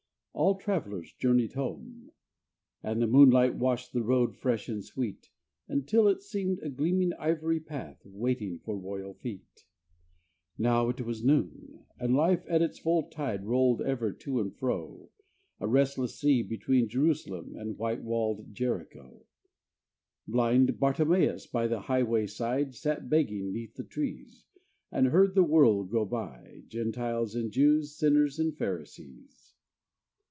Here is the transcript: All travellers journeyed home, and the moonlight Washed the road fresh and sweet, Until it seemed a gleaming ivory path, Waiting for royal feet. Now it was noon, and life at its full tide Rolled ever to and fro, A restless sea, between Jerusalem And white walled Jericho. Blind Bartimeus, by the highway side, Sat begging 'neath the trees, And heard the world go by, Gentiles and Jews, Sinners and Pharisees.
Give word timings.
All 0.33 0.55
travellers 0.55 1.13
journeyed 1.19 1.53
home, 1.53 2.09
and 2.81 3.01
the 3.01 3.05
moonlight 3.05 3.55
Washed 3.57 3.91
the 3.93 4.01
road 4.01 4.33
fresh 4.35 4.69
and 4.69 4.83
sweet, 4.83 5.29
Until 5.67 6.07
it 6.07 6.23
seemed 6.23 6.59
a 6.63 6.69
gleaming 6.69 7.11
ivory 7.19 7.59
path, 7.59 8.01
Waiting 8.05 8.57
for 8.59 8.75
royal 8.77 9.13
feet. 9.13 9.65
Now 10.57 10.87
it 10.89 11.01
was 11.01 11.23
noon, 11.23 11.85
and 11.99 12.15
life 12.15 12.45
at 12.47 12.61
its 12.61 12.79
full 12.79 13.03
tide 13.09 13.45
Rolled 13.45 13.81
ever 13.81 14.13
to 14.13 14.39
and 14.39 14.55
fro, 14.55 15.11
A 15.59 15.67
restless 15.67 16.15
sea, 16.19 16.41
between 16.41 16.87
Jerusalem 16.87 17.55
And 17.55 17.77
white 17.77 18.01
walled 18.01 18.53
Jericho. 18.55 19.23
Blind 20.27 20.79
Bartimeus, 20.79 21.45
by 21.45 21.67
the 21.67 21.81
highway 21.81 22.25
side, 22.25 22.73
Sat 22.73 23.09
begging 23.09 23.51
'neath 23.51 23.75
the 23.75 23.83
trees, 23.83 24.45
And 24.91 25.07
heard 25.07 25.35
the 25.35 25.43
world 25.43 25.91
go 25.91 26.05
by, 26.05 26.63
Gentiles 26.67 27.35
and 27.35 27.51
Jews, 27.51 27.91
Sinners 27.95 28.39
and 28.39 28.57
Pharisees. 28.57 29.49